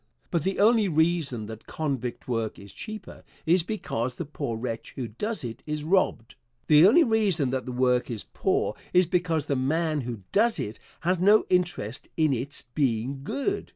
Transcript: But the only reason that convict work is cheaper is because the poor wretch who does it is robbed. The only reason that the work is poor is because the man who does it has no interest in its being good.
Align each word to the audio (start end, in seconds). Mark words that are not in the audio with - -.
But 0.31 0.41
the 0.41 0.57
only 0.59 0.87
reason 0.87 1.45
that 1.45 1.67
convict 1.67 2.27
work 2.27 2.57
is 2.57 2.73
cheaper 2.73 3.23
is 3.45 3.61
because 3.61 4.15
the 4.15 4.25
poor 4.25 4.57
wretch 4.57 4.93
who 4.95 5.07
does 5.09 5.43
it 5.43 5.61
is 5.67 5.83
robbed. 5.83 6.33
The 6.65 6.87
only 6.87 7.03
reason 7.03 7.51
that 7.51 7.67
the 7.67 7.71
work 7.71 8.09
is 8.09 8.23
poor 8.23 8.73
is 8.93 9.05
because 9.05 9.45
the 9.45 9.55
man 9.55 10.01
who 10.01 10.23
does 10.31 10.57
it 10.57 10.79
has 11.01 11.19
no 11.19 11.45
interest 11.51 12.07
in 12.17 12.33
its 12.33 12.63
being 12.63 13.21
good. 13.23 13.69